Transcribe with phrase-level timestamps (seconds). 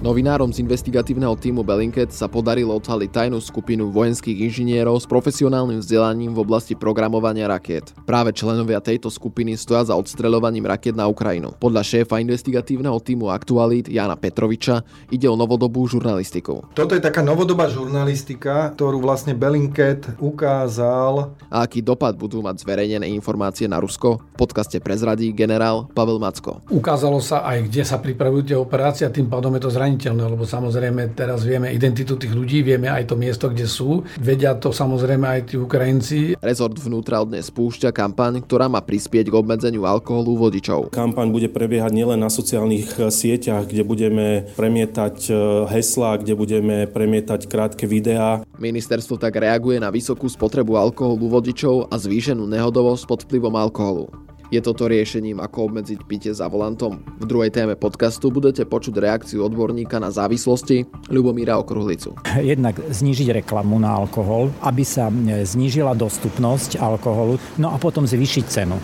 [0.00, 6.32] Novinárom z investigatívneho týmu Bellingcat sa podarilo odhaliť tajnú skupinu vojenských inžinierov s profesionálnym vzdelaním
[6.32, 7.92] v oblasti programovania rakiet.
[8.08, 11.52] Práve členovia tejto skupiny stoja za odstreľovaním rakiet na Ukrajinu.
[11.60, 14.80] Podľa šéfa investigatívneho týmu Aktualit Jana Petroviča
[15.12, 16.64] ide o novodobú žurnalistiku.
[16.72, 21.36] Toto je taká novodobá žurnalistika, ktorú vlastne Bellingcat ukázal.
[21.52, 24.16] A aký dopad budú mať zverejnené informácie na Rusko?
[24.32, 26.64] V podcaste prezradí generál Pavel Macko.
[26.72, 30.24] Ukázalo sa aj, kde sa pripravujú tie operácie a tým pádom je to zraniteľné zraniteľné,
[30.30, 34.06] lebo samozrejme teraz vieme identitu tých ľudí, vieme aj to miesto, kde sú.
[34.22, 36.38] Vedia to samozrejme aj tí Ukrajinci.
[36.38, 40.94] Rezort vnútra dnes spúšťa kampaň, ktorá má prispieť k obmedzeniu alkoholu vodičov.
[40.94, 45.34] Kampaň bude prebiehať nielen na sociálnych eh, sieťach, kde budeme premietať eh,
[45.74, 48.46] heslá, kde budeme premietať krátke videá.
[48.62, 54.29] Ministerstvo tak reaguje na vysokú spotrebu alkoholu vodičov a zvýšenú nehodovosť pod vplyvom alkoholu.
[54.50, 56.98] Je toto riešením, ako obmedziť pitie za volantom?
[57.22, 62.18] V druhej téme podcastu budete počuť reakciu odborníka na závislosti Ľubomíra Okruhlicu.
[62.42, 65.06] Jednak znížiť reklamu na alkohol, aby sa
[65.46, 68.74] znížila dostupnosť alkoholu, no a potom zvýšiť cenu.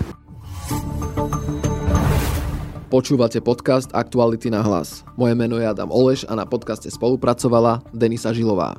[2.86, 5.02] Počúvate podcast Aktuality na hlas.
[5.18, 8.78] Moje meno je Adam Oleš a na podcaste spolupracovala Denisa Žilová.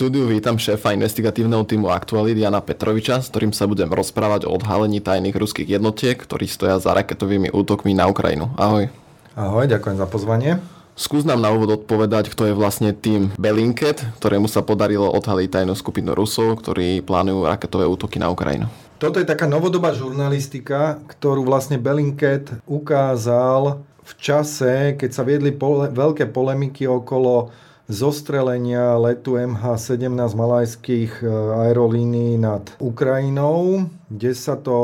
[0.00, 4.96] Štúdiu vítam šéfa investigatívneho týmu Aktualit Jana Petroviča, s ktorým sa budem rozprávať o odhalení
[4.96, 8.48] tajných ruských jednotiek, ktorí stoja za raketovými útokmi na Ukrajinu.
[8.56, 8.88] Ahoj.
[9.36, 10.56] Ahoj, ďakujem za pozvanie.
[10.96, 15.76] Skús nám na úvod odpovedať, kto je vlastne tým Belinket, ktorému sa podarilo odhaliť tajnú
[15.76, 18.72] skupinu Rusov, ktorí plánujú raketové útoky na Ukrajinu.
[18.96, 25.92] Toto je taká novodobá žurnalistika, ktorú vlastne Belinket ukázal v čase, keď sa viedli pole,
[25.92, 27.52] veľké polemiky okolo
[27.90, 31.26] zostrelenia letu MH17 malajských e,
[31.66, 34.78] aerolínií nad Ukrajinou, kde sa to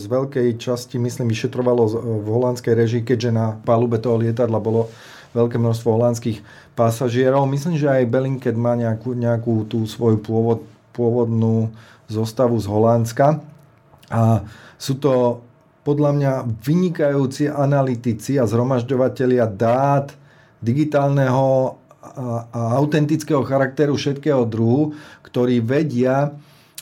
[0.00, 1.84] z veľkej časti, myslím, vyšetrovalo
[2.24, 4.88] v holandskej režii, keďže na palube toho lietadla bolo
[5.36, 6.40] veľké množstvo holandských
[6.72, 7.44] pasažierov.
[7.44, 10.64] Myslím, že aj Bellingcat má nejakú, nejakú tú svoju pôvod,
[10.96, 11.68] pôvodnú
[12.08, 13.44] zostavu z Holandska.
[14.08, 14.48] A
[14.80, 15.44] sú to
[15.84, 16.32] podľa mňa
[16.64, 20.16] vynikajúci analytici a zhromažďovateľia dát
[20.64, 21.76] digitálneho
[22.52, 24.94] a autentického charakteru všetkého druhu,
[25.26, 26.36] ktorí vedia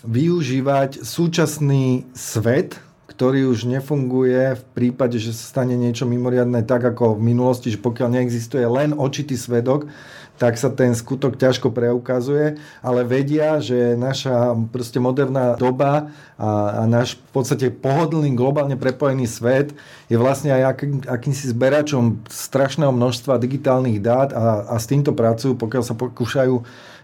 [0.05, 2.77] využívať súčasný svet,
[3.15, 7.79] ktorý už nefunguje v prípade, že sa stane niečo mimoriadné tak ako v minulosti, že
[7.79, 9.87] pokiaľ neexistuje len očitý svedok,
[10.35, 16.91] tak sa ten skutok ťažko preukazuje, ale vedia, že naša proste moderná doba a, a
[16.91, 19.71] náš v podstate pohodlný, globálne prepojený svet
[20.11, 25.55] je vlastne aj aký, akýmsi zberačom strašného množstva digitálnych dát a, a s týmto pracujú,
[25.55, 26.55] pokiaľ sa pokúšajú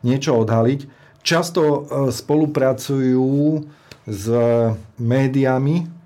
[0.03, 0.91] niečo odhaliť.
[1.23, 1.81] Často e,
[2.11, 3.63] spolupracujú
[4.11, 4.25] s
[4.99, 6.01] médiami,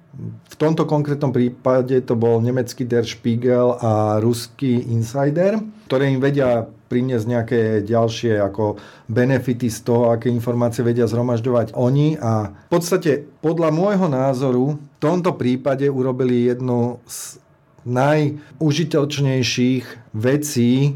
[0.55, 5.59] v tomto konkrétnom prípade to bol nemecký Der Spiegel a ruský Insider,
[5.91, 8.79] ktoré im vedia priniesť nejaké ďalšie ako
[9.11, 14.99] benefity z toho, aké informácie vedia zhromažďovať oni a v podstate podľa môjho názoru v
[15.03, 17.43] tomto prípade urobili jednu z
[17.83, 20.95] najužitočnejších vecí eh,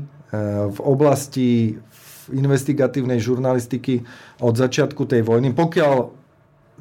[0.71, 1.75] v oblasti
[2.31, 4.07] investigatívnej žurnalistiky
[4.39, 5.51] od začiatku tej vojny.
[5.51, 5.95] Pokiaľ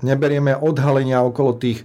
[0.06, 1.82] neberieme odhalenia okolo tých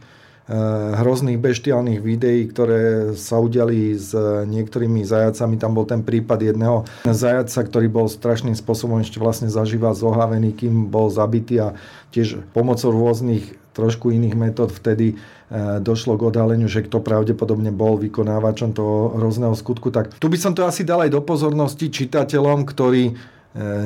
[0.99, 4.11] hrozných beštiálnych videí, ktoré sa udiali s
[4.47, 5.55] niektorými zajacami.
[5.55, 10.91] Tam bol ten prípad jedného zajaca, ktorý bol strašným spôsobom ešte vlastne zažíva zohavený, kým
[10.91, 11.79] bol zabitý a
[12.11, 17.97] tiež pomocou rôznych trošku iných metód vtedy eh, došlo k odhaleniu, že kto pravdepodobne bol
[17.97, 19.89] vykonávačom toho hrozného skutku.
[19.89, 23.17] Tak tu by som to asi dal aj do pozornosti čitateľom, ktorí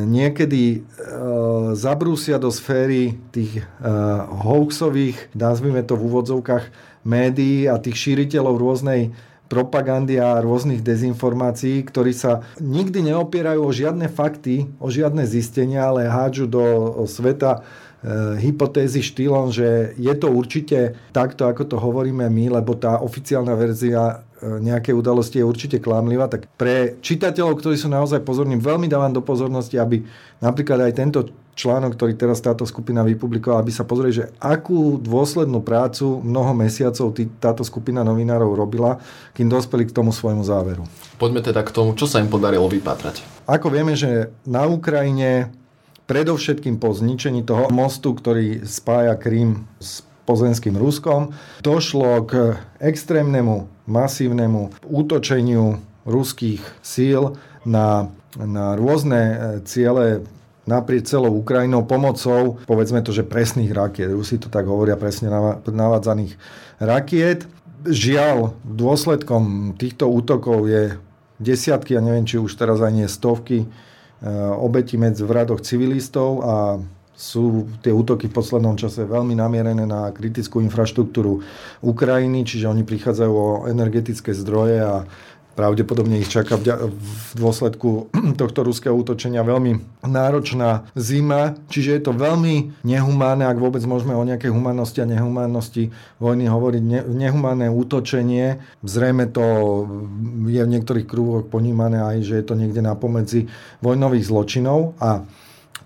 [0.07, 0.79] niekedy e,
[1.75, 3.63] zabrúsia do sféry tých e,
[4.47, 6.65] hoaxových, nazvime to v úvodzovkách,
[7.03, 9.11] médií a tých šíriteľov rôznej
[9.47, 16.11] propagandy a rôznych dezinformácií, ktorí sa nikdy neopierajú o žiadne fakty, o žiadne zistenia, ale
[16.11, 16.63] hádžu do
[17.07, 17.63] sveta
[18.39, 24.26] hypotézy štýlom, že je to určite takto, ako to hovoríme my, lebo tá oficiálna verzia
[24.43, 29.13] e, nejakej udalosti je určite klamlivá, tak pre čitateľov, ktorí sú naozaj pozorní, veľmi dávam
[29.13, 30.05] do pozornosti, aby
[30.41, 31.21] napríklad aj tento
[31.57, 37.17] článok, ktorý teraz táto skupina vypublikovala, aby sa pozreli, že akú dôslednú prácu mnoho mesiacov
[37.17, 39.01] tý, táto skupina novinárov robila,
[39.33, 40.85] kým dospeli k tomu svojmu záveru.
[41.17, 43.25] Poďme teda k tomu, čo sa im podarilo vypátrať.
[43.49, 45.49] Ako vieme, že na Ukrajine
[46.07, 52.33] predovšetkým po zničení toho mostu, ktorý spája Krím s pozemským Ruskom, došlo k
[52.83, 57.35] extrémnemu, masívnemu útočeniu ruských síl
[57.67, 59.37] na, na rôzne e,
[59.67, 60.27] ciele
[60.67, 64.11] naprieč celou Ukrajinou pomocou, povedzme to, že presných rakiet.
[64.11, 65.31] Rusi to tak hovoria, presne
[65.63, 66.35] navádzaných
[66.83, 67.47] rakiet.
[67.87, 70.99] Žiaľ, dôsledkom týchto útokov je
[71.39, 73.71] desiatky, a ja neviem, či už teraz aj nie stovky
[74.17, 76.81] Eh, obeti medzi v radoch civilistov a
[77.17, 81.41] sú tie útoky v poslednom čase veľmi namierené na kritickú infraštruktúru
[81.81, 85.09] Ukrajiny, čiže oni prichádzajú o energetické zdroje a
[85.57, 92.85] Pravdepodobne ich čaká v dôsledku tohto ruského útočenia veľmi náročná zima, čiže je to veľmi
[92.85, 98.61] nehumánne, ak vôbec môžeme o nejakej humannosti a nehumánnosti vojny hovoriť, ne, nehumánne útočenie.
[98.85, 99.45] Zrejme to
[100.45, 103.49] je v niektorých krúhoch ponímané aj, že je to niekde na pomedzi
[103.81, 104.93] vojnových zločinov.
[105.01, 105.25] A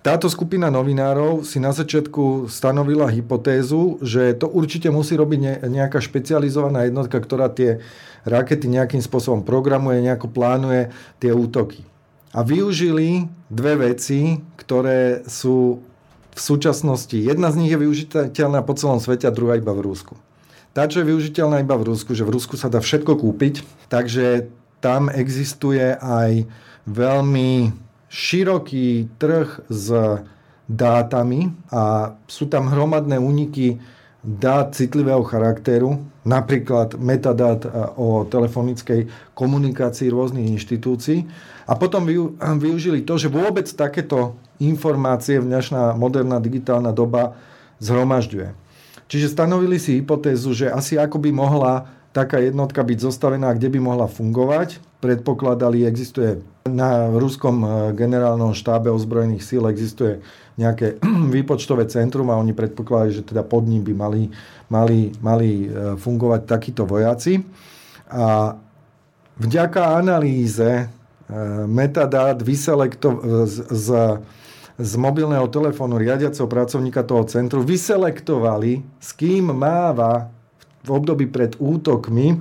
[0.00, 6.88] táto skupina novinárov si na začiatku stanovila hypotézu, že to určite musí robiť nejaká špecializovaná
[6.88, 7.85] jednotka, ktorá tie
[8.25, 10.88] rakety nejakým spôsobom programuje, nejako plánuje
[11.20, 11.85] tie útoky.
[12.32, 15.85] A využili dve veci, ktoré sú
[16.31, 20.14] v súčasnosti, jedna z nich je využiteľná po celom svete a druhá iba v Rusku.
[20.70, 24.47] Tá, čo je využiteľná iba v Rusku, že v Rusku sa dá všetko kúpiť, takže
[24.79, 26.47] tam existuje aj
[26.87, 27.75] veľmi
[28.10, 29.86] široký trh s
[30.66, 33.78] dátami a sú tam hromadné úniky
[34.20, 41.24] dát citlivého charakteru, napríklad metadát e, o telefonickej komunikácii rôznych inštitúcií
[41.64, 42.04] a potom
[42.60, 47.32] využili to, že vôbec takéto informácie dnešná moderná digitálna doba
[47.80, 48.52] zhromažďuje.
[49.08, 53.80] Čiže stanovili si hypotézu, že asi ako by mohla taká jednotka byť zostavená, kde by
[53.80, 54.78] mohla fungovať.
[55.00, 60.20] Predpokladali, existuje na ruskom e, generálnom štábe ozbrojených síl existuje
[60.60, 61.00] nejaké
[61.36, 64.22] výpočtové centrum a oni predpokladajú, že teda pod ním by mali,
[64.68, 67.40] mali, mali e, fungovať takíto vojaci.
[68.12, 68.56] A
[69.40, 70.84] vďaka analýze e,
[71.64, 73.88] metadát vyselekto- z, z,
[74.76, 80.28] z mobilného telefónu riadiaceho pracovníka toho centru vyselektovali, s kým máva
[80.84, 82.40] v období pred útokmi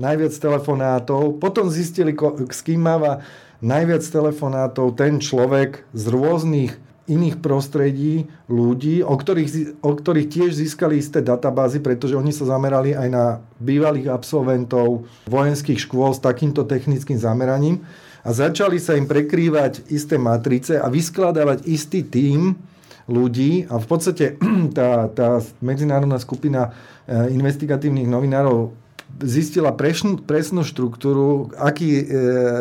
[0.00, 1.36] najviac telefonátov.
[1.36, 2.16] Potom zistili,
[2.48, 3.20] s kým máva
[3.60, 6.72] najviac telefonátov ten človek z rôznych
[7.06, 12.98] iných prostredí ľudí, o ktorých, o ktorých tiež získali isté databázy, pretože oni sa zamerali
[12.98, 13.24] aj na
[13.62, 17.86] bývalých absolventov vojenských škôl s takýmto technickým zameraním
[18.26, 22.58] a začali sa im prekrývať isté matrice a vyskladávať istý tím
[23.06, 24.34] ľudí a v podstate
[24.76, 26.74] tá, tá medzinárodná skupina
[27.06, 28.74] e, investigatívnych novinárov
[29.22, 32.04] zistila presnú, presnú štruktúru, akí e,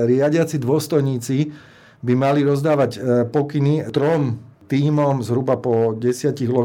[0.08, 1.52] riadiaci dôstojníci
[2.06, 6.56] by mali rozdávať e, pokyny trom týmom zhruba po desiatich e,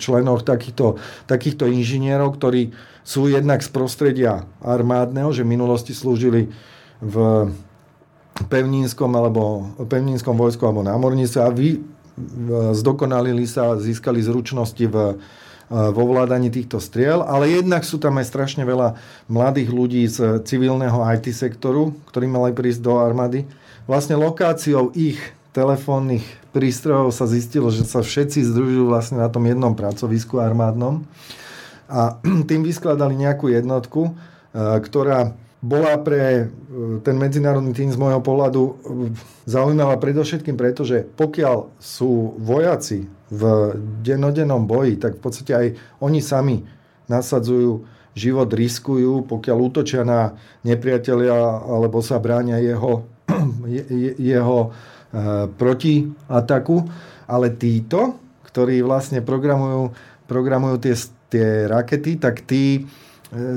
[0.00, 0.96] členoch takýchto,
[1.28, 2.72] takýchto inžinierov, ktorí
[3.04, 6.48] sú jednak z prostredia armádneho, že v minulosti slúžili
[7.00, 7.48] v
[8.48, 11.80] pevnínskom alebo pevnínskom vojsku alebo námorníctve a vy
[12.76, 15.16] zdokonalili sa, získali zručnosti v
[15.70, 18.98] vo vládaní týchto striel, ale jednak sú tam aj strašne veľa
[19.30, 23.46] mladých ľudí z civilného IT sektoru, ktorí mali prísť do armády.
[23.86, 25.22] Vlastne lokáciou ich
[25.54, 31.06] telefónnych prístrojov sa zistilo, že sa všetci združujú vlastne na tom jednom pracovisku armádnom
[31.90, 32.18] a
[32.50, 34.12] tým vyskladali nejakú jednotku, e,
[34.82, 36.44] ktorá bola pre e,
[37.06, 38.62] ten medzinárodný tým z môjho pohľadu
[39.46, 43.42] zaujímavá predovšetkým preto, že pokiaľ sú vojaci v
[44.02, 45.66] denodennom boji, tak v podstate aj
[46.02, 46.66] oni sami
[47.06, 50.34] nasadzujú život, riskujú, pokiaľ útočia na
[50.66, 53.06] nepriateľia alebo sa bránia jeho,
[54.34, 54.68] jeho e,
[55.54, 56.76] protiataku.
[57.30, 58.18] Ale títo,
[58.50, 59.94] ktorí vlastne programujú,
[60.26, 60.94] programujú tie,
[61.30, 62.82] tie rakety, tak tí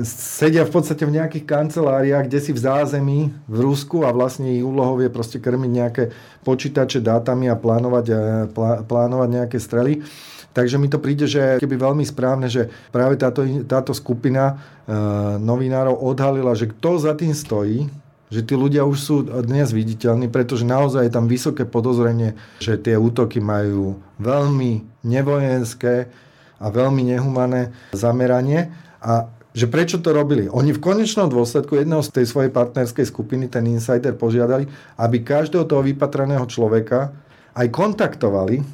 [0.06, 4.62] sedia v podstate v nejakých kanceláriách, kde si v zázemí v Rusku a vlastne ich
[4.62, 6.04] úlohou je proste krmiť nejaké
[6.46, 8.14] počítače dátami a plánovať, e,
[8.54, 10.06] plá, plánovať nejaké strely.
[10.54, 14.54] Takže mi to príde, že keby veľmi správne, že práve táto, táto skupina
[14.86, 14.94] e,
[15.42, 17.90] novinárov odhalila, že kto za tým stojí,
[18.30, 22.94] že tí ľudia už sú dnes viditeľní, pretože naozaj je tam vysoké podozrenie, že tie
[22.94, 26.06] útoky majú veľmi nevojenské
[26.62, 28.70] a veľmi nehumané zameranie
[29.02, 30.50] a že prečo to robili.
[30.50, 34.66] Oni v konečnom dôsledku jedného z tej svojej partnerskej skupiny, ten insider, požiadali,
[34.98, 37.14] aby každého toho vypatraného človeka
[37.54, 38.66] aj kontaktovali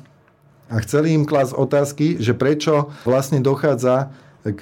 [0.73, 4.09] a chceli im klásť otázky, že prečo vlastne dochádza
[4.41, 4.61] k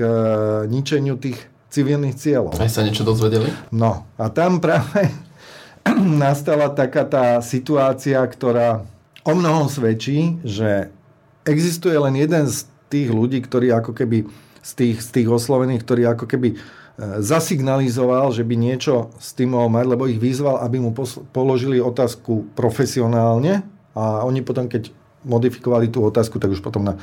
[0.67, 1.39] ničeniu tých
[1.71, 2.59] civilných cieľov.
[2.59, 3.47] Aj sa niečo dozvedeli?
[3.71, 5.07] No a tam práve
[6.27, 8.83] nastala taká tá situácia, ktorá
[9.23, 10.91] o mnohom svedčí, že
[11.47, 14.27] existuje len jeden z tých ľudí, ktorí ako keby
[14.69, 16.57] z tých, z tých oslovených, ktorý ako keby e,
[17.25, 20.93] zasignalizoval, že by niečo s tým mohol mať, lebo ich vyzval, aby mu
[21.33, 23.65] položili otázku profesionálne
[23.97, 24.93] a oni potom, keď
[25.25, 26.95] modifikovali tú otázku, tak už potom na,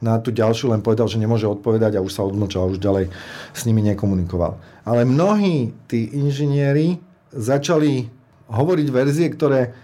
[0.00, 3.12] na tú ďalšiu len povedal, že nemôže odpovedať a už sa odmlčal, už ďalej
[3.52, 4.56] s nimi nekomunikoval.
[4.88, 6.96] Ale mnohí tí inžinieri
[7.34, 8.08] začali
[8.48, 9.76] hovoriť verzie, ktoré,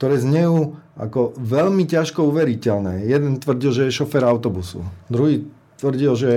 [0.00, 3.04] ktoré znejú ako veľmi ťažko uveriteľné.
[3.04, 4.82] Jeden tvrdil, že je šofer autobusu.
[5.12, 5.44] Druhý
[5.78, 6.30] tvrdil, že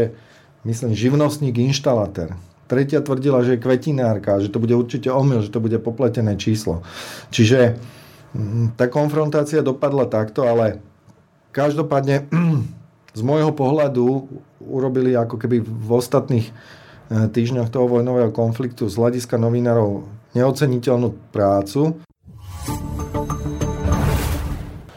[0.68, 2.36] myslím, živnostník, inštalatér.
[2.65, 6.86] Tretia tvrdila, že je kvetinárka, že to bude určite omyl, že to bude popletené číslo.
[7.27, 7.75] Čiže
[8.32, 10.80] Mm, tá konfrontácia dopadla takto, ale
[11.51, 12.32] každopádne
[13.18, 14.27] z môjho pohľadu
[14.63, 16.53] urobili ako keby v ostatných e,
[17.27, 22.00] týždňoch toho vojnového konfliktu z hľadiska novinárov neoceniteľnú prácu.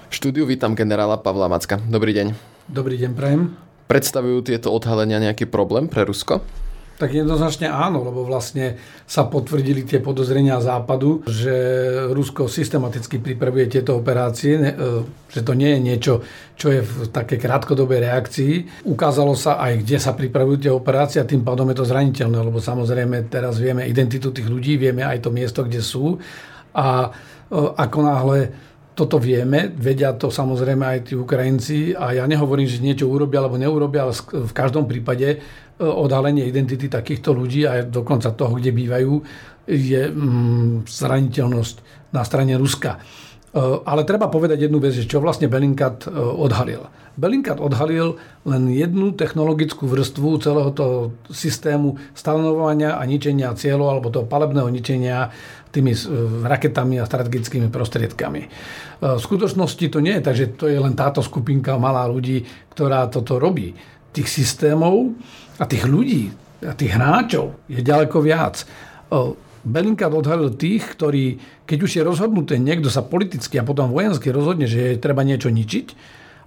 [0.07, 1.83] V štúdiu vítam generála Pavla Macka.
[1.83, 2.39] Dobrý deň.
[2.71, 3.64] Dobrý deň, prajem.
[3.85, 6.41] Predstavujú tieto odhalenia nejaký problém pre Rusko?
[6.95, 11.51] Tak jednoznačne áno, lebo vlastne sa potvrdili tie podozrenia západu, že
[12.15, 14.71] Rusko systematicky pripravuje tieto operácie, e,
[15.27, 16.15] že to nie je niečo,
[16.55, 18.53] čo je v takej krátkodobej reakcii.
[18.87, 22.63] Ukázalo sa aj, kde sa pripravujú tie operácie a tým pádom je to zraniteľné, lebo
[22.63, 26.23] samozrejme teraz vieme identitu tých ľudí, vieme aj to miesto, kde sú
[26.79, 27.11] a
[27.51, 28.39] e, ako náhle
[28.95, 33.59] toto vieme, vedia to samozrejme aj tí Ukrajinci a ja nehovorím, že niečo urobia alebo
[33.59, 35.43] neurobia, ale v každom prípade
[35.75, 39.15] E, odhalenie identity takýchto ľudí a dokonca toho, kde bývajú,
[39.67, 41.77] je mm, zraniteľnosť
[42.15, 42.95] na strane Ruska.
[42.95, 42.99] E,
[43.83, 46.87] ale treba povedať jednu vec, čo vlastne Belinkat e, odhalil.
[47.19, 54.31] Belinkat odhalil len jednu technologickú vrstvu celého toho systému stanovovania a ničenia cieľov alebo toho
[54.31, 55.35] palebného ničenia
[55.75, 55.91] tými
[56.47, 58.43] raketami a strategickými prostriedkami.
[59.03, 63.11] V skutočnosti to nie je tak, že to je len táto skupinka malá ľudí, ktorá
[63.11, 63.75] toto robí.
[64.15, 65.19] Tých systémov
[65.59, 66.31] a tých ľudí,
[66.63, 68.63] a tých hráčov je ďaleko viac.
[69.65, 74.69] Belinka odhalil tých, ktorí, keď už je rozhodnuté, niekto sa politicky a potom vojensky rozhodne,
[74.69, 75.87] že je treba niečo ničiť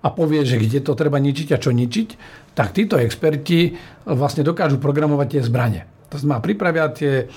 [0.05, 2.07] a povie, že kde to treba ničiť a čo ničiť,
[2.53, 3.74] tak títo experti
[4.05, 5.84] vlastne dokážu programovať tie zbranie.
[6.07, 7.27] To znamená, pripravia tie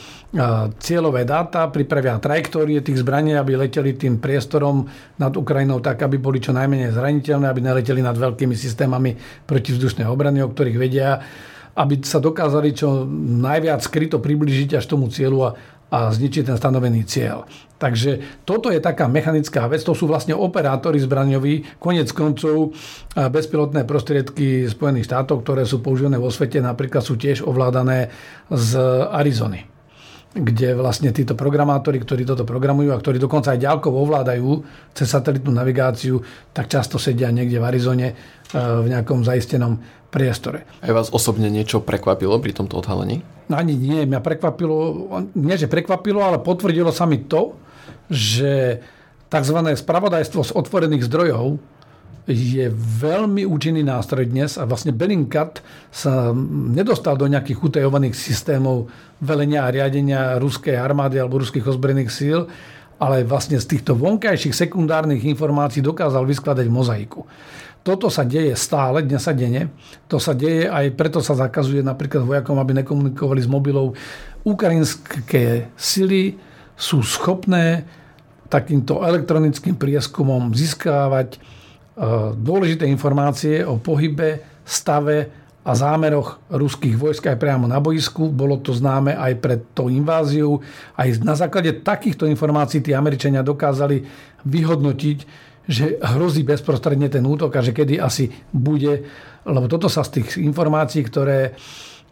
[0.78, 4.86] cieľové dáta, pripravia trajektórie tých zbraní, aby leteli tým priestorom
[5.18, 9.18] nad Ukrajinou tak, aby boli čo najmenej zraniteľné, aby neleteli nad veľkými systémami
[9.50, 11.18] protivzdušnej obrany, o ktorých vedia
[11.70, 13.06] aby sa dokázali čo
[13.40, 15.50] najviac skryto približiť až tomu cieľu a,
[15.94, 17.46] a zničiť ten stanovený cieľ.
[17.80, 22.76] Takže toto je taká mechanická vec, to sú vlastne operátori zbraňoví, konec koncov
[23.16, 28.12] bezpilotné prostriedky Spojených štátov, ktoré sú používané vo svete, napríklad sú tiež ovládané
[28.52, 28.76] z
[29.08, 29.64] Arizony
[30.30, 34.62] kde vlastne títo programátori, ktorí toto programujú a ktorí dokonca aj ďalkovo ovládajú
[34.94, 36.22] cez satelitnú navigáciu,
[36.54, 38.08] tak často sedia niekde v Arizone
[38.54, 39.75] v nejakom zaistenom
[40.06, 40.66] priestore.
[40.87, 43.26] Aj vás osobne niečo prekvapilo pri tomto odhalení?
[43.50, 44.78] No ani nie, mňa prekvapilo,
[45.34, 47.58] nie že prekvapilo, ale potvrdilo sa mi to,
[48.10, 48.82] že
[49.30, 49.58] tzv.
[49.78, 51.62] spravodajstvo z otvorených zdrojov
[52.30, 56.30] je veľmi účinný nástroj dnes a vlastne Bellingcat sa
[56.74, 62.46] nedostal do nejakých utajovaných systémov velenia a riadenia ruskej armády alebo ruských ozbrojených síl,
[63.00, 67.24] ale vlastne z týchto vonkajších sekundárnych informácií dokázal vyskladať mozaiku.
[67.80, 69.72] Toto sa deje stále, dnes sa denne.
[70.12, 73.96] To sa deje aj preto sa zakazuje napríklad vojakom, aby nekomunikovali s mobilou.
[74.44, 76.36] Ukrajinské sily
[76.76, 77.88] sú schopné
[78.50, 81.38] takýmto elektronickým prieskumom získávať e,
[82.35, 85.30] dôležité informácie o pohybe, stave
[85.61, 88.33] a zámeroch ruských vojsk aj priamo na boisku.
[88.33, 90.64] Bolo to známe aj pred tou inváziou.
[90.99, 94.02] Aj na základe takýchto informácií tí Američania dokázali
[94.42, 95.19] vyhodnotiť,
[95.71, 99.07] že hrozí bezprostredne ten útok a že kedy asi bude,
[99.47, 101.54] lebo toto sa z tých informácií, ktoré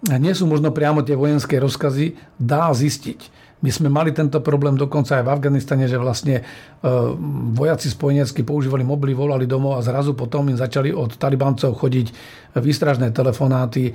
[0.07, 3.38] nie sú možno priamo tie vojenské rozkazy, dá zistiť.
[3.59, 6.47] My sme mali tento problém dokonca aj v Afganistane, že vlastne
[7.59, 12.07] vojaci spojenecky používali mobily, volali domov a zrazu potom im začali od talibancov chodiť
[12.55, 13.91] výstražné telefonáty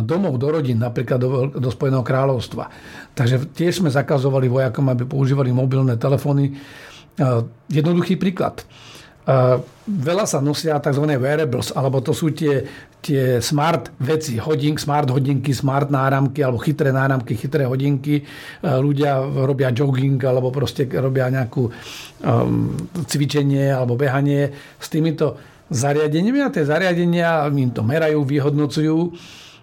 [0.00, 2.72] domov do rodín, napríklad do, do Spojeného kráľovstva.
[3.12, 6.56] Takže tiež sme zakazovali vojakom, aby používali mobilné telefóny.
[7.68, 8.64] Jednoduchý príklad.
[9.82, 11.04] Veľa sa nosia tzv.
[11.14, 12.66] wearables, alebo to sú tie,
[12.98, 18.26] tie smart veci, hodink, smart hodinky, smart náramky, alebo chytré náramky, chytré hodinky.
[18.62, 22.74] Ľudia robia jogging, alebo proste robia nejakú um,
[23.06, 24.50] cvičenie, alebo behanie
[24.82, 25.38] s týmito
[25.70, 28.98] zariadeniami a tie zariadenia im to merajú, vyhodnocujú.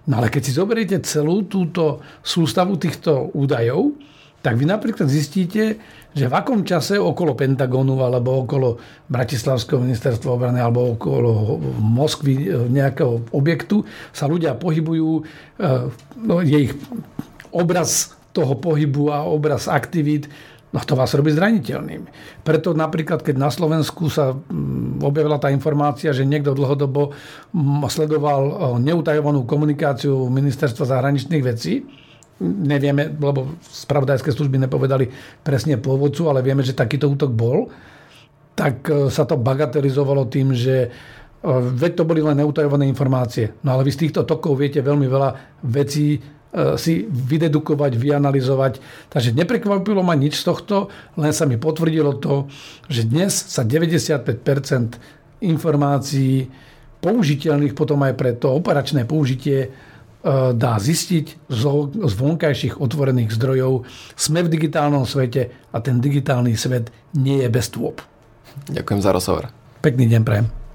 [0.07, 3.91] No ale keď si zoberiete celú túto sústavu týchto údajov,
[4.39, 5.75] tak vy napríklad zistíte,
[6.09, 8.79] že v akom čase okolo Pentagonu alebo okolo
[9.11, 15.21] Bratislavského ministerstva obrany alebo okolo Moskvy e, nejakého objektu sa ľudia pohybujú, e,
[16.23, 16.73] no, je ich
[17.53, 20.29] obraz toho pohybu a obraz aktivít
[20.69, 22.05] No to vás robí zraniteľným.
[22.45, 28.41] Preto napríklad, keď na Slovensku sa mm, objavila tá informácia, že niekto dlhodobo mm, sledoval
[28.45, 28.53] e,
[28.85, 31.89] neutajovanú komunikáciu Ministerstva zahraničných vecí,
[32.43, 35.11] nevieme, lebo spravodajské služby nepovedali
[35.43, 37.67] presne pôvodcu, ale vieme, že takýto útok bol,
[38.55, 40.89] tak e, sa to bagatelizovalo tým, že e,
[41.51, 43.55] veď to boli len neutajované informácie.
[43.63, 45.29] No ale vy z týchto tokov viete veľmi veľa
[45.67, 46.19] vecí e,
[46.79, 48.73] si vydedukovať, vyanalizovať.
[49.11, 50.87] Takže neprekvapilo ma nič z tohto,
[51.19, 52.47] len sa mi potvrdilo to,
[52.87, 56.51] že dnes sa 95% informácií
[56.99, 59.71] použiteľných potom aj pre to operačné použitie
[60.53, 63.87] dá zistiť z vonkajších otvorených zdrojov.
[64.19, 68.03] Sme v digitálnom svete a ten digitálny svet nie je bez tôp.
[68.67, 69.43] Ďakujem za rozhovor.
[69.79, 70.68] Pekný deň prajem.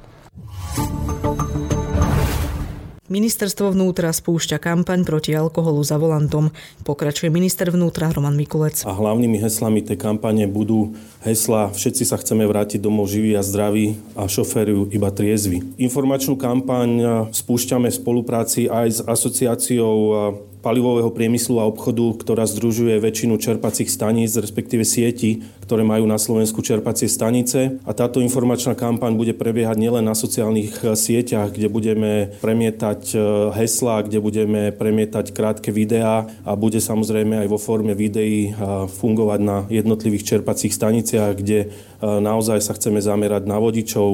[3.04, 6.48] Ministerstvo vnútra spúšťa kampaň proti alkoholu za volantom.
[6.88, 8.80] Pokračuje minister vnútra Roman Mikulec.
[8.88, 14.00] A hlavnými heslami tej kampane budú hesla Všetci sa chceme vrátiť domov živí a zdraví
[14.16, 15.60] a šoféru iba triezvy.
[15.76, 19.96] Informačnú kampaň spúšťame v spolupráci aj s asociáciou
[20.64, 26.64] palivového priemyslu a obchodu, ktorá združuje väčšinu čerpacích staníc, respektíve sieti, ktoré majú na Slovensku
[26.64, 27.76] čerpacie stanice.
[27.84, 33.20] A táto informačná kampaň bude prebiehať nielen na sociálnych eh, sieťach, kde budeme premietať eh,
[33.60, 38.54] heslá, kde budeme premietať krátke videá a bude samozrejme aj vo forme videí eh,
[38.88, 41.68] fungovať na jednotlivých čerpacích staniciach, kde
[42.04, 44.08] naozaj sa chceme zamerať na vodičov,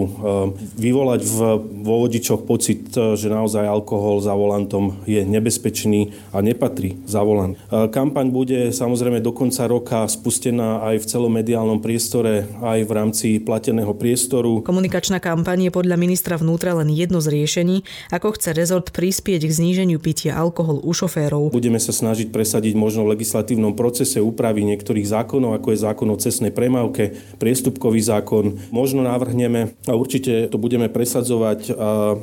[0.79, 1.39] vyvolať v,
[1.83, 7.57] vo vodičoch pocit, že naozaj alkohol za volantom je nebezpečný a nepatrí za volant.
[7.69, 13.29] Kampaň bude samozrejme do konca roka spustená aj v celom mediálnom priestore, aj v rámci
[13.41, 14.65] plateného priestoru.
[14.65, 19.53] Komunikačná kampaň je podľa ministra vnútra len jedno z riešení, ako chce rezort prispieť k
[19.53, 21.53] zníženiu pitia alkohol u šoférov.
[21.53, 26.17] Budeme sa snažiť presadiť možno v legislatívnom procese úpravy niektorých zákonov, ako je zákon o
[26.17, 28.57] cestnej premávke, priestupkový zákon.
[28.71, 31.75] Možno navrhneme a určite to budeme presadzovať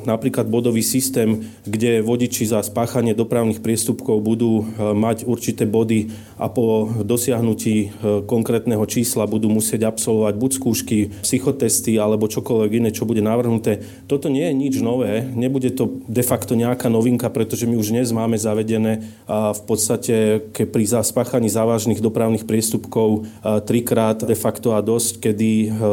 [0.08, 6.08] napríklad bodový systém, kde vodiči za spáchanie dopravných priestupkov rokov budú e, mať určité body
[6.40, 7.86] a po dosiahnutí e,
[8.24, 13.84] konkrétneho čísla budú musieť absolvovať buď skúšky, psychotesty alebo čokoľvek iné, čo bude navrhnuté.
[14.08, 18.08] Toto nie je nič nové, nebude to de facto nejaká novinka, pretože my už dnes
[18.16, 24.80] máme zavedené v podstate ke pri spáchaní závažných dopravných priestupkov e, trikrát de facto a
[24.80, 25.50] dosť, kedy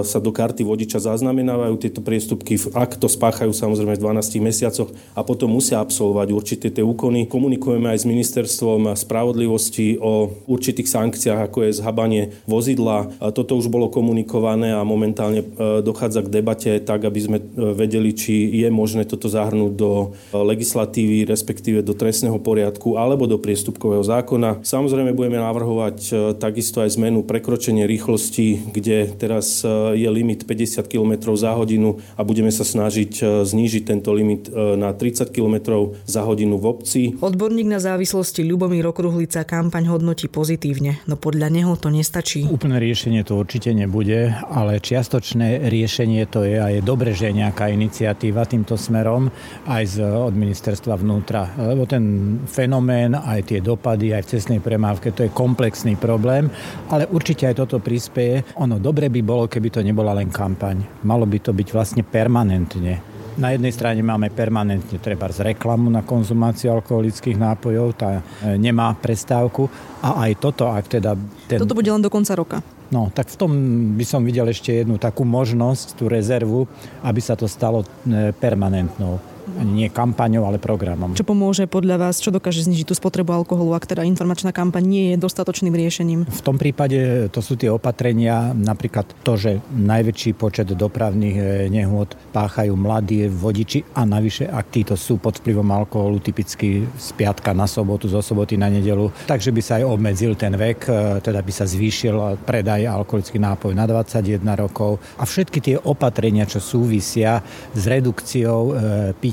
[0.08, 5.26] sa do karty vodiča zaznamenávajú tieto priestupky, ak to spáchajú samozrejme v 12 mesiacoch a
[5.26, 7.26] potom musia absolvovať určité tie úkony.
[7.26, 13.12] Komunikujeme aj s ministerstvom spravodlivosti o určitých sankciách, ako je zhabanie vozidla.
[13.34, 15.48] Toto už bolo komunikované a momentálne e,
[15.82, 20.38] dochádza k debate tak, aby sme e, vedeli, či je možné toto zahrnúť do e,
[20.38, 24.62] legislatívy, respektíve do trestného poriadku alebo do priestupkového zákona.
[24.64, 29.66] Samozrejme budeme navrhovať takisto aj zmenu prekročenie rýchlosti, kde teraz
[29.96, 35.32] je limit 50 km za hodinu a budeme sa snažiť znížiť tento limit na 30
[35.32, 37.02] km za hodinu v obci.
[37.20, 42.50] Odborník na závislosti Ľubomír Okruhlica kampaň hodnotí pozitívne, no podľa neho to nestačí.
[42.50, 47.46] Úplné riešenie to určite nebude, ale čiastočné riešenie to je a je dobre, že je
[47.46, 49.30] nejaká iniciatíva týmto smerom
[49.70, 55.14] aj z, od ministerstva vnútra, lebo ten fenomén, aj tie dopady, aj v cestnej premávke,
[55.14, 56.50] to je komplexný problém,
[56.90, 58.58] ale určite aj toto prispieje.
[58.58, 61.06] Ono dobre by bolo, keby to nebola len kampaň.
[61.06, 66.02] Malo by to byť vlastne permanentne na jednej strane máme permanentne treba z reklamu na
[66.02, 69.68] konzumáciu alkoholických nápojov, tá e, nemá prestávku.
[70.00, 71.20] A aj toto, ak teda...
[71.48, 71.60] Ten...
[71.60, 72.58] Toto bude len do konca roka.
[72.94, 73.52] No, tak v tom
[73.98, 76.70] by som videl ešte jednu takú možnosť, tú rezervu,
[77.04, 81.14] aby sa to stalo e, permanentnou Nie kampaňou, ale programom.
[81.14, 85.06] Čo pomôže podľa vás, čo dokáže znižiť tú spotrebu alkoholu, ak teda informačná kampaň nie
[85.14, 86.26] je dostatočným riešením?
[86.26, 92.18] V tom prípade to sú tie opatrenia, napríklad to, že najväčší počet dopravných eh, nehôd
[92.34, 97.70] páchajú mladí vodiči a navyše, ak títo sú pod vplyvom alkoholu, typicky z piatka na
[97.70, 101.52] sobotu, zo soboty na nedelu, takže by sa aj obmedzil ten vek, eh, teda by
[101.54, 107.40] sa zvýšil predaj alkoholických nápojov na 21 rokov a všetky tie opatrenia, čo súvisia
[107.72, 108.74] s redukciou e,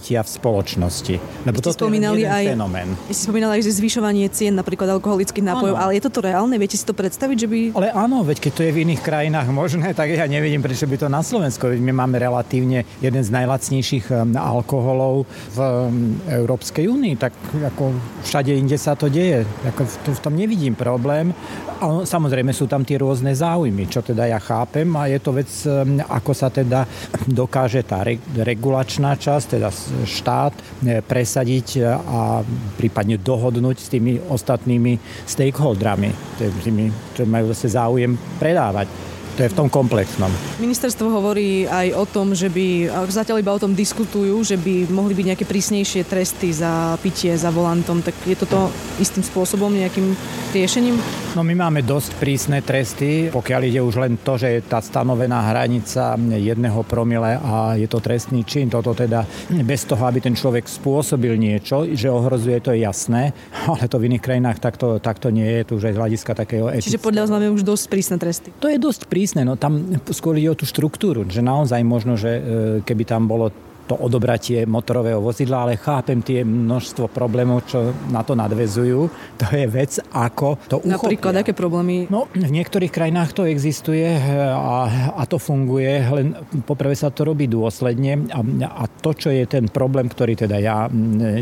[0.02, 1.14] pitia v spoločnosti.
[1.46, 2.90] Lebo to spomínali je aj, fenomén.
[3.06, 6.58] Ste spomínali aj, že zvyšovanie cien napríklad alkoholických nápojov, ale je toto reálne?
[6.58, 7.58] Viete si to predstaviť, že by...
[7.78, 10.98] Ale áno, veď keď to je v iných krajinách možné, tak ja nevidím, prečo by
[10.98, 11.70] to na Slovensku.
[11.70, 17.94] Veď my máme relatívne jeden z najlacnejších um, alkoholov v um, Európskej únii, tak ako
[18.26, 19.46] všade inde sa to deje.
[19.70, 21.30] Ako v, v tom nevidím problém.
[21.78, 25.50] A samozrejme sú tam tie rôzne záujmy, čo teda ja chápem a je to vec,
[25.70, 26.90] um, ako sa teda
[27.30, 28.02] dokáže tá
[28.42, 29.70] regulačná časť, teda
[30.04, 32.40] štát e, presadiť a
[32.76, 39.12] prípadne dohodnúť s tými ostatnými stakeholdrami, tými, čo majú zase záujem predávať.
[39.32, 40.28] To je v tom komplexnom.
[40.60, 45.16] Ministerstvo hovorí aj o tom, že by, zatiaľ iba o tom diskutujú, že by mohli
[45.16, 48.04] byť nejaké prísnejšie tresty za pitie za volantom.
[48.04, 48.68] Tak je toto
[49.00, 50.12] istým spôsobom nejakým
[50.52, 51.00] riešením?
[51.32, 55.40] No my máme dosť prísne tresty, pokiaľ ide už len to, že je tá stanovená
[55.48, 58.68] hranica jedného promile a je to trestný čin.
[58.68, 59.24] Toto teda
[59.64, 63.32] bez toho, aby ten človek spôsobil niečo, že ohrozuje, to je jasné,
[63.64, 66.66] ale to v iných krajinách takto, takto nie je, tu už aj z hľadiska takého
[66.68, 66.92] etického.
[66.92, 68.52] Čiže podľa vás máme už dosť prísne tresty?
[68.60, 69.80] To je dosť prísne no tam
[70.12, 72.42] skôr ide o tú štruktúru, že naozaj možno, že e,
[72.84, 73.48] keby tam bolo
[73.86, 79.00] to odobratie motorového vozidla, ale chápem tie množstvo problémov, čo na to nadvezujú.
[79.38, 80.96] To je vec, ako to uchopia.
[80.98, 82.06] Napríklad, aké problémy?
[82.10, 84.06] No, v niektorých krajinách to existuje
[84.52, 86.36] a, a to funguje, len
[86.68, 90.86] poprvé sa to robí dôsledne a, a to, čo je ten problém, ktorý teda ja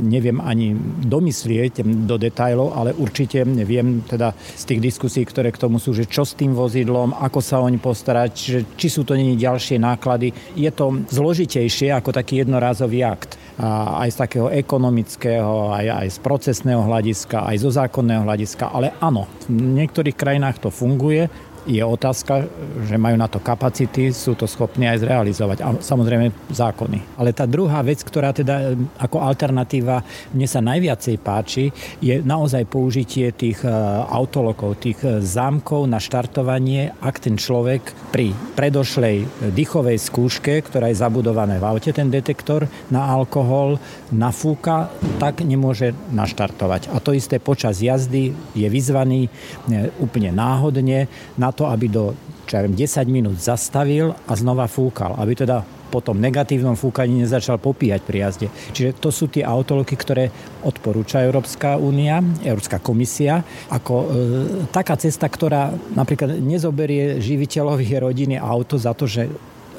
[0.00, 0.72] neviem ani
[1.05, 6.07] domyslieť do detajlov, ale určite viem teda z tých diskusí, ktoré k tomu sú, že
[6.07, 8.33] čo s tým vozidlom, ako sa oň postarať,
[8.79, 10.31] či sú to není ďalšie náklady.
[10.55, 13.35] Je to zložitejšie ako taký taký jednorázový akt.
[13.59, 18.71] A aj z takého ekonomického, aj, aj z procesného hľadiska, aj zo zákonného hľadiska.
[18.71, 21.27] Ale áno, v niektorých krajinách to funguje,
[21.68, 22.49] je otázka,
[22.88, 25.59] že majú na to kapacity, sú to schopní aj zrealizovať.
[25.61, 27.20] A samozrejme zákony.
[27.20, 30.01] Ale tá druhá vec, ktorá teda e, ako alternatíva
[30.33, 31.68] mne sa najviacej páči,
[32.01, 33.70] je naozaj použitie tých e,
[34.09, 41.01] autolokov, tých e, zámkov na štartovanie, ak ten človek pri predošlej dýchovej skúške, ktorá je
[41.01, 43.77] zabudovaná v aute, ten detektor na alkohol
[44.11, 44.88] nafúka,
[45.20, 46.90] tak nemôže naštartovať.
[46.94, 49.31] A to isté počas jazdy je vyzvaný
[49.99, 52.17] úplne náhodne na to, aby do
[52.51, 57.23] čo ja viem, 10 minút zastavil a znova fúkal, aby teda po tom negatívnom fúkaní
[57.23, 58.47] nezačal popíjať pri jazde.
[58.75, 60.35] Čiže to sú tie autoloky, ktoré
[60.67, 64.07] odporúča Európska únia, Európska komisia, ako e,
[64.75, 69.31] taká cesta, ktorá napríklad nezoberie živiteľovi rodiny auto za to, že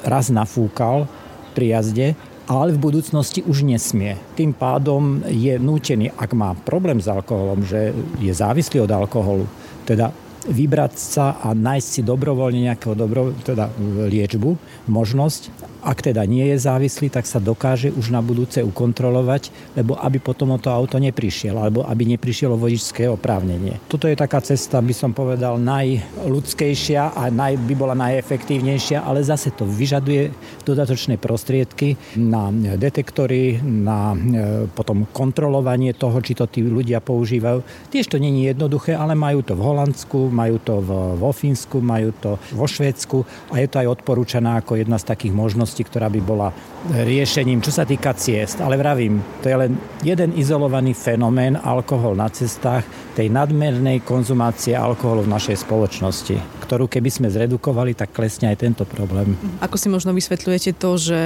[0.08, 1.04] raz nafúkal
[1.52, 2.16] pri jazde,
[2.48, 4.16] ale v budúcnosti už nesmie.
[4.32, 9.44] Tým pádom je nútený, ak má problém s alkoholom, že je závislý od alkoholu,
[9.84, 10.12] teda
[10.48, 13.70] vybrať sa a nájsť si dobrovoľne nejakého dobro, teda
[14.08, 14.56] liečbu,
[14.90, 20.22] možnosť ak teda nie je závislý, tak sa dokáže už na budúce ukontrolovať, lebo aby
[20.22, 23.82] potom o to auto neprišiel, alebo aby neprišiel o vodičské oprávnenie.
[23.90, 29.50] Toto je taká cesta, by som povedal, najľudskejšia a naj, by bola najefektívnejšia, ale zase
[29.50, 30.30] to vyžaduje
[30.62, 37.90] dodatočné prostriedky na detektory, na e, potom kontrolovanie toho, či to tí ľudia používajú.
[37.90, 40.78] Tiež to není jednoduché, ale majú to v Holandsku, majú to
[41.18, 45.34] vo Fínsku, majú to vo Švédsku a je to aj odporúčaná ako jedna z takých
[45.34, 46.48] možností spoločnosti, ktorá by bola
[46.92, 48.60] riešením, čo sa týka ciest.
[48.60, 49.72] Ale vravím, to je len
[50.04, 57.10] jeden izolovaný fenomén alkohol na cestách, tej nadmernej konzumácie alkoholu v našej spoločnosti, ktorú keby
[57.12, 59.36] sme zredukovali, tak klesne aj tento problém.
[59.60, 61.20] Ako si možno vysvetľujete to, že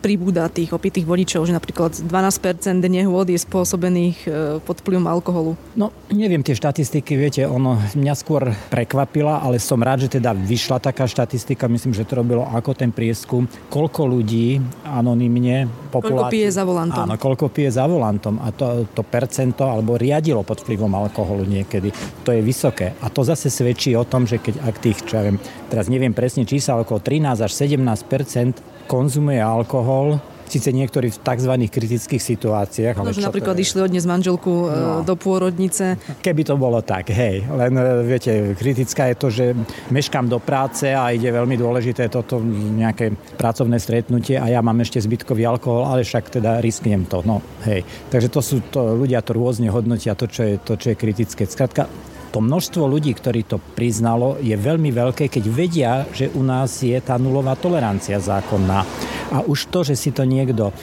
[0.00, 4.28] pribúda tých opitých vodičov, že napríklad 12% nehôd je spôsobených e,
[4.64, 5.60] pod vplyvom alkoholu?
[5.76, 10.80] No, neviem tie štatistiky, viete, ono mňa skôr prekvapila, ale som rád, že teda vyšla
[10.80, 16.18] taká štatistika, myslím, že to robilo ako ten prieskum, koľko ľudí anonymne populácie...
[16.18, 17.06] Koľko pije za volantom.
[17.06, 21.94] Áno, koľko pije za volantom a to, to percento alebo riadilo pod vplyvom alkoholu niekedy.
[22.26, 22.98] To je vysoké.
[22.98, 25.38] A to zase svedčí o tom, že keď ak tých, čo ja viem,
[25.70, 30.18] teraz neviem presne čísla, okolo 13 až 17 konzumuje alkohol,
[30.50, 31.52] Síce niektorí v tzv.
[31.70, 32.98] kritických situáciách.
[32.98, 33.62] Ale no, napríklad je...
[33.70, 35.06] išli odnes manželku no.
[35.06, 35.94] do pôrodnice.
[36.18, 37.46] Keby to bolo tak, hej.
[37.46, 37.70] Len
[38.02, 39.54] viete, kritická je to, že
[39.94, 44.98] meškám do práce a ide veľmi dôležité toto nejaké pracovné stretnutie a ja mám ešte
[44.98, 47.22] zbytkový alkohol, ale však teda risknem to.
[47.22, 47.38] No,
[47.70, 47.86] hej.
[48.10, 51.46] Takže to sú to, ľudia to rôzne hodnotia, to, čo je, to, čo je kritické.
[51.46, 51.86] Skrátka,
[52.30, 56.94] to množstvo ľudí, ktorí to priznalo, je veľmi veľké, keď vedia, že u nás je
[57.02, 58.86] tá nulová tolerancia zákonná.
[59.30, 60.74] A už to, že si to niekto e,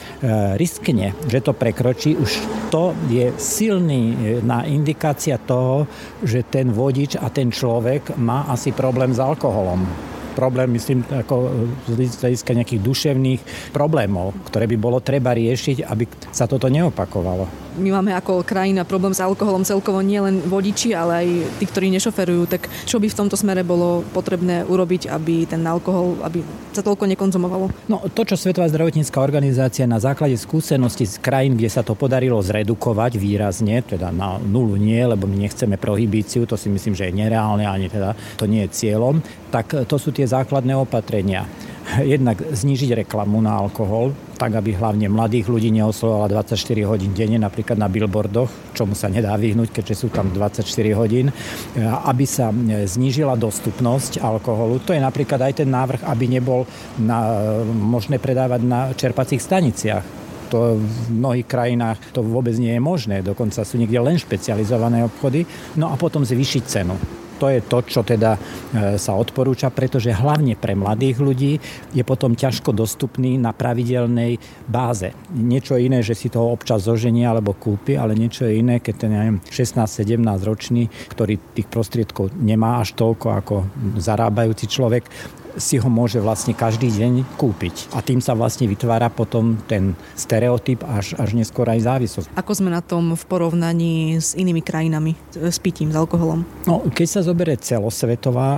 [0.56, 2.32] riskne, že to prekročí, už
[2.72, 5.84] to je silný na indikácia toho,
[6.24, 9.84] že ten vodič a ten človek má asi problém s alkoholom.
[10.32, 11.50] Problém, myslím, ako
[11.90, 13.40] z hľadiska nejakých duševných
[13.74, 19.14] problémov, ktoré by bolo treba riešiť, aby sa toto neopakovalo my máme ako krajina problém
[19.14, 21.26] s alkoholom celkovo nie len vodiči, ale aj
[21.62, 22.42] tí, ktorí nešoferujú.
[22.50, 26.42] Tak čo by v tomto smere bolo potrebné urobiť, aby ten alkohol aby
[26.74, 27.70] sa toľko nekonzumovalo?
[27.90, 32.38] No to, čo Svetová zdravotnícká organizácia na základe skúsenosti z krajín, kde sa to podarilo
[32.42, 37.18] zredukovať výrazne, teda na nulu nie, lebo my nechceme prohibíciu, to si myslím, že je
[37.18, 41.46] nereálne, ani teda to nie je cieľom, tak to sú tie základné opatrenia
[42.04, 47.80] jednak znížiť reklamu na alkohol, tak aby hlavne mladých ľudí neoslovovala 24 hodín denne, napríklad
[47.80, 50.62] na billboardoch, čomu sa nedá vyhnúť, keďže sú tam 24
[50.94, 51.32] hodín,
[52.06, 52.52] aby sa
[52.84, 54.84] znížila dostupnosť alkoholu.
[54.84, 56.68] To je napríklad aj ten návrh, aby nebol
[57.00, 60.04] na, možné predávať na čerpacích staniciach.
[60.48, 65.44] To v mnohých krajinách to vôbec nie je možné, dokonca sú niekde len špecializované obchody,
[65.76, 66.96] no a potom zvýšiť cenu
[67.38, 68.40] to je to, čo teda e,
[68.98, 71.52] sa odporúča, pretože hlavne pre mladých ľudí
[71.94, 75.14] je potom ťažko dostupný na pravidelnej báze.
[75.32, 79.12] Niečo iné, že si toho občas zoženie alebo kúpi, ale niečo iné, keď ten
[79.46, 83.54] 16-17 ročný, ktorý tých prostriedkov nemá až toľko ako
[84.02, 85.06] zarábajúci človek,
[85.58, 87.92] si ho môže vlastne každý deň kúpiť.
[87.92, 92.28] A tým sa vlastne vytvára potom ten stereotyp až, až neskôr aj závislosť.
[92.38, 96.46] Ako sme na tom v porovnaní s inými krajinami s pitím, s alkoholom?
[96.64, 98.48] No, keď sa zoberie celosvetová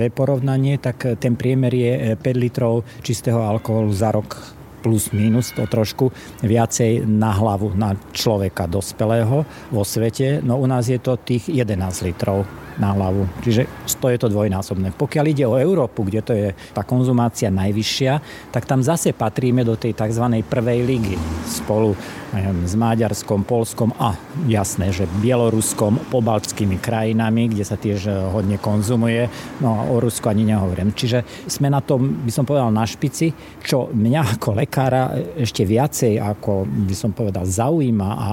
[0.00, 5.54] e, porovnanie, tak ten priemer je 5 e, litrov čistého alkoholu za rok plus minus
[5.54, 6.10] to trošku
[6.42, 10.42] viacej na hlavu, na človeka dospelého vo svete.
[10.42, 12.42] No u nás je to tých 11 litrov
[12.76, 13.28] na hlavu.
[13.44, 14.92] Čiže je to dvojnásobné.
[14.92, 18.12] Pokiaľ ide o Európu, kde to je tá konzumácia najvyššia,
[18.52, 20.24] tak tam zase patríme do tej tzv.
[20.44, 21.16] prvej ligy
[21.48, 21.96] spolu
[22.32, 24.16] neviem, s Maďarskom, Polskom a
[24.48, 29.28] jasné, že Bieloruskom, pobaltskými krajinami, kde sa tiež eh, hodne konzumuje.
[29.60, 30.96] No a o Rusku ani nehovorím.
[30.96, 33.30] Čiže sme na tom, by som povedal, na špici,
[33.60, 38.28] čo mňa ako lekára ešte viacej, ako by som povedal, zaujíma a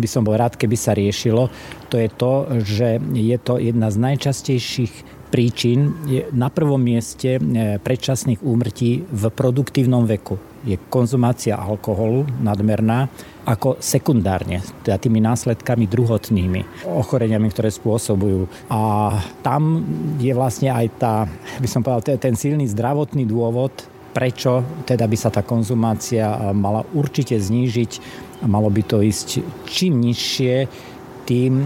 [0.00, 1.46] by som bol rád, keby sa riešilo,
[1.88, 2.32] to je to,
[2.64, 4.94] že je to jedna z najčastejších
[5.34, 5.90] príčin
[6.30, 10.38] na prvom mieste e, predčasných úmrtí v produktívnom veku.
[10.62, 13.10] Je konzumácia alkoholu nadmerná
[13.42, 18.46] ako sekundárne, teda tými následkami druhotnými, ochoreniami, ktoré spôsobujú.
[18.70, 19.10] A
[19.42, 19.82] tam
[20.22, 21.26] je vlastne aj tá,
[21.58, 23.74] by som povedal, ten silný zdravotný dôvod,
[24.14, 27.92] prečo teda by sa tá konzumácia mala určite znížiť
[28.40, 30.54] a malo by to ísť čím nižšie,
[31.24, 31.64] tým e,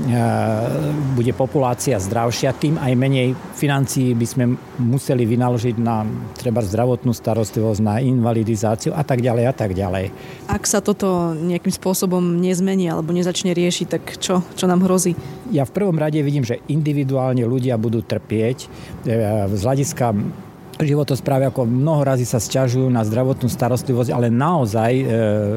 [1.18, 4.44] bude populácia zdravšia, tým aj menej financií by sme
[4.78, 6.06] museli vynaložiť na
[6.38, 10.14] treba zdravotnú starostlivosť, na invalidizáciu a tak ďalej a tak ďalej.
[10.46, 15.18] Ak sa toto nejakým spôsobom nezmení alebo nezačne riešiť, tak čo, čo nám hrozí?
[15.50, 18.66] Ja v prvom rade vidím, že individuálne ľudia budú trpieť e,
[19.50, 20.14] z hľadiska
[20.78, 25.04] životosprávy, ako mnoho razy sa sťažujú na zdravotnú starostlivosť, ale naozaj e,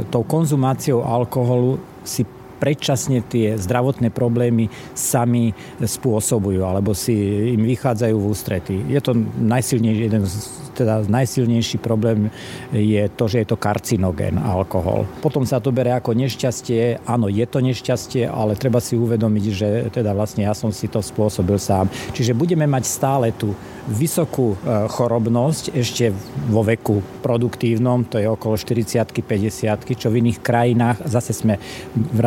[0.10, 2.26] tou konzumáciou alkoholu si
[2.62, 5.50] predčasne tie zdravotné problémy sami
[5.82, 7.18] spôsobujú alebo si
[7.58, 8.76] im vychádzajú v ústrety.
[8.86, 12.32] Je to najsilnejší, jeden z teda najsilnejší problém
[12.72, 15.06] je to, že je to karcinogén alkohol.
[15.20, 17.04] Potom sa to bere ako nešťastie.
[17.06, 21.04] Áno, je to nešťastie, ale treba si uvedomiť, že teda vlastne ja som si to
[21.04, 21.92] spôsobil sám.
[22.16, 23.54] Čiže budeme mať stále tú
[23.90, 26.14] vysokú e, chorobnosť ešte
[26.48, 31.58] vo veku produktívnom, to je okolo 40 50 čo v iných krajinách, zase sme
[31.92, 32.20] v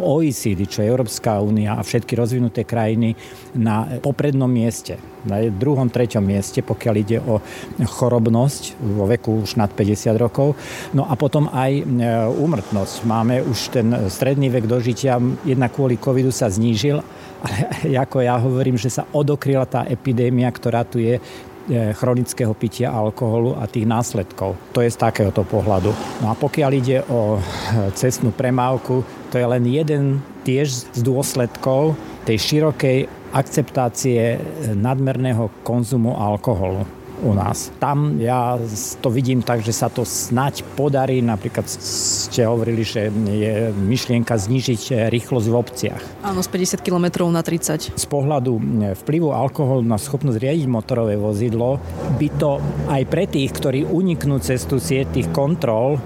[0.00, 3.14] OECD, čo je Európska únia a všetky rozvinuté krajiny
[3.54, 7.40] na poprednom mieste na druhom, treťom mieste, pokiaľ ide o
[7.80, 10.56] chorobnosť vo veku už nad 50 rokov.
[10.96, 11.82] No a potom aj e,
[12.30, 13.04] úmrtnosť.
[13.04, 17.00] Máme už ten stredný vek dožitia, jedna kvôli covidu sa znížil,
[17.44, 17.56] ale
[18.04, 21.22] ako ja hovorím, že sa odokryla tá epidémia, ktorá tu je, e,
[21.92, 24.56] chronického pitia alkoholu a tých následkov.
[24.72, 25.92] To je z takéhoto pohľadu.
[26.24, 27.40] No a pokiaľ ide o e,
[27.92, 30.04] cestnú premávku, to je len jeden
[30.42, 31.94] tiež z dôsledkov
[32.26, 32.98] tej širokej
[33.30, 34.42] akceptácie
[34.74, 36.82] nadmerného konzumu alkoholu.
[37.22, 37.68] u nás.
[37.76, 38.56] Tam ja
[39.00, 41.20] to vidím tak, že sa to snať podarí.
[41.20, 46.02] Napríklad ste hovorili, že je myšlienka znižiť rýchlosť v obciach.
[46.24, 47.92] Áno, z 50 km na 30.
[47.96, 48.56] Z pohľadu
[49.04, 51.76] vplyvu alkoholu na schopnosť riadiť motorové vozidlo
[52.16, 52.56] by to
[52.88, 56.00] aj pre tých, ktorí uniknú cez tú sieť tých kontrol,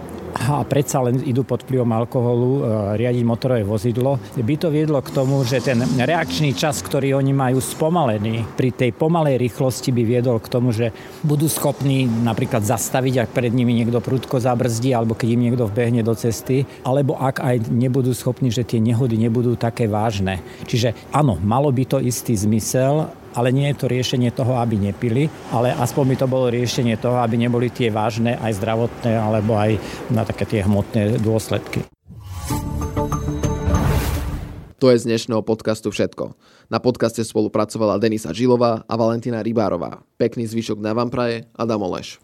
[0.45, 2.63] a predsa len idú pod vplyvom alkoholu e,
[3.01, 7.59] riadiť motorové vozidlo, by to viedlo k tomu, že ten reakčný čas, ktorý oni majú
[7.63, 10.93] spomalený, pri tej pomalej rýchlosti by viedol k tomu, že
[11.25, 16.05] budú schopní napríklad zastaviť, ak pred nimi niekto prudko zabrzdí, alebo keď im niekto vbehne
[16.05, 20.45] do cesty, alebo ak aj nebudú schopní, že tie nehody nebudú také vážne.
[20.69, 25.27] Čiže áno, malo by to istý zmysel, ale nie je to riešenie toho, aby nepili,
[25.51, 29.77] ale aspoň by to bolo riešenie toho, aby neboli tie vážne aj zdravotné alebo aj
[30.15, 31.83] na také tie hmotné dôsledky.
[34.83, 36.37] To je z dnešného podcastu všetko.
[36.69, 40.05] Na podcaste spolupracovala Denisa Žilová a Valentina Rybárová.
[40.21, 42.21] Pekný zvyšok na vám praje Adam Oleš.